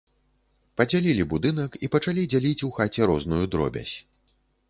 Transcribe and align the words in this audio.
Падзялілі 0.79 1.25
будынак 1.33 1.77
і 1.87 1.91
пачалі 1.97 2.23
дзяліць 2.33 2.65
у 2.67 2.71
хаце 2.79 3.01
розную 3.13 3.45
дробязь. 3.57 3.95